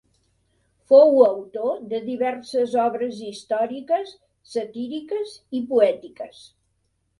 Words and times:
Fou 0.91 1.19
autor 1.25 1.75
de 1.91 1.99
diverses 2.07 2.73
obres 2.85 3.21
històriques, 3.27 4.17
satíriques 4.57 5.37
i 5.61 5.65
poètiques. 5.75 6.45